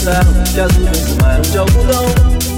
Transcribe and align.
sincero, 0.00 0.32
que 0.54 2.49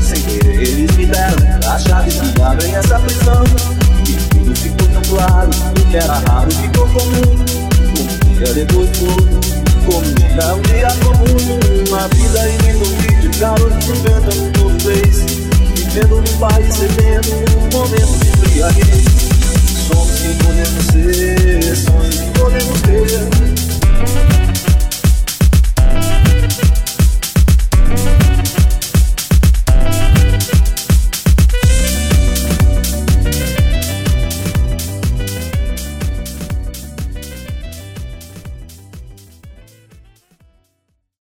Sem 0.00 0.20
querer, 0.22 0.62
eles 0.62 0.96
me 0.96 1.06
deram 1.06 1.36
a 1.68 1.78
chave 1.78 2.10
que 2.10 2.42
abrem 2.42 2.74
essa 2.74 2.98
prisão. 2.98 3.44
E 4.08 4.12
tudo 4.28 4.54
ficou 4.56 4.88
tão 4.88 5.02
claro, 5.02 5.50
o 5.50 5.90
que 5.90 5.96
era 5.96 6.18
raro 6.28 6.50
ficou 6.50 6.86
comum. 6.88 7.44
Um 7.98 8.34
dia 8.36 8.54
depois 8.54 8.90
do 8.98 9.10
outro, 9.10 9.40
como 9.86 9.98
um 9.98 10.62
dia 10.62 10.88
comum. 11.02 11.88
Uma 11.88 12.08
vida 12.08 12.48
e 12.48 12.56
vindo 12.62 12.84
um 12.84 12.96
vídeo, 13.02 13.30
garoto 13.38 13.92
um 13.92 14.62
novo 14.62 14.78
vez. 14.84 15.24
Vivendo 15.74 16.16
num 16.16 16.38
país, 16.38 16.74
cedendo 16.74 17.28
um 17.32 17.78
momento 17.78 18.18
de 18.18 18.50
friaguez. 18.50 19.13